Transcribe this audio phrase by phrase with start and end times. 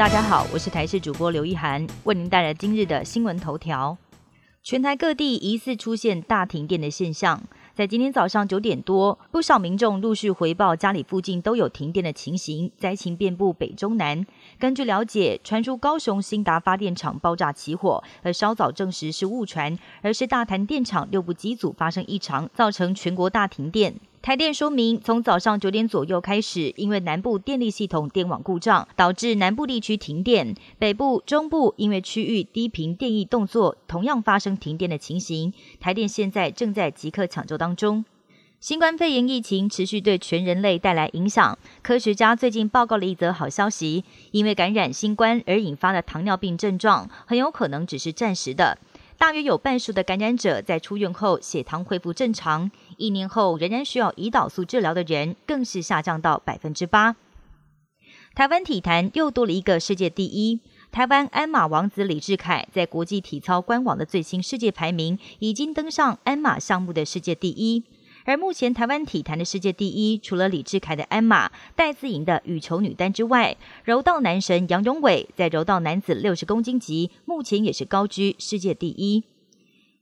[0.00, 3.98] 大家好，我是台视主播刘一涵，为您带来今日的新闻头条。
[4.62, 7.42] 全台各地疑似出现大停电的现象，
[7.74, 14.24] 在今天早上九点多，不少民众陆续回报家里附近都有停电的情形，灾情遍布北中南。
[14.58, 23.96] 根据了解，传出高雄新达发电厂爆炸起火，而稍早证实是误传，而是大潭电厂六部机组发生异常，造成全国大停电。
[24.22, 35.54] 台电说明，从早上九点左右开始，因为南部电力系统电网故障，导致南部地区停电；北部、中部因为区域低频电力动作，同样发生停电的情形。
[35.80, 38.04] 台电现在正在即刻抢救当中。
[38.60, 48.76] 新冠肺炎疫情持续对全人类带来影响，科学家最近报告了一则好消息：因为感染新冠而引发的糖尿病症状，很有可能只是暂时的。
[49.20, 57.16] 大约有半数的感染者在出院后血糖恢复正常，一年后仍然需要胰岛素治疗的人更是下降到百分之八。
[58.34, 67.84] 台湾体坛又多了一个世界第一，台湾鞍马王子李志凯在国际体操官网的最新世界排名已经登上鞍马项目的世界第一。
[68.24, 79.24] 而目前台湾体坛的世界第一，除了李志凯的鞍马、戴资颖的羽球女单之外，柔道男神杨永伟在柔道男子六十公斤级目前也是高居世界第一。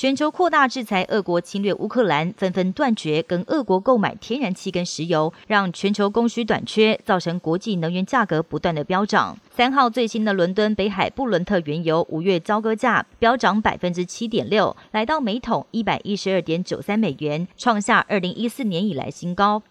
[0.00, 9.36] 全球扩大制裁，俄国侵略乌克兰，纷纷断绝跟俄国购买天然气跟石油，让全球供需短缺，造成国际能源价格不断的飙涨。
[9.54, 19.62] 三号最新的伦敦北海布伦特原油五月交割价飙涨百分之七点六，来到每桶一百一十二点九三美元，创下二零一四年以来新高。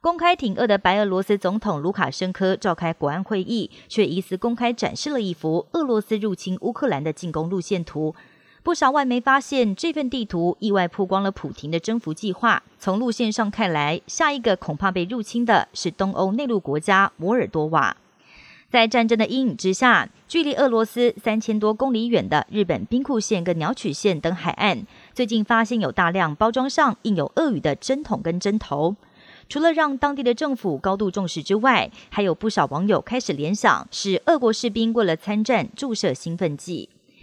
[0.00, 8.12] 公开挺俄的白俄罗斯总统卢卡申科召开国安会议，却疑似公开展示了一幅俄罗斯入侵乌克兰的进攻路线图。
[8.64, 12.62] 不少外媒发现这份地图，意外曝光了普廷的征服计划。
[12.78, 17.96] 从路线上看来，下一个恐怕被入侵的是东欧内陆国家摩尔多瓦。
[18.70, 28.94] 在战争的阴影之下，距离俄罗斯三千多公里远的日本兵库县跟鸟取县等海岸，最近发现有大量包装上印有俄语的针筒跟针头。
[29.48, 36.88] 除了让当地的政府高度重视之外，还有不少网友开始联想，是俄国士兵为了参战注射兴奋剂。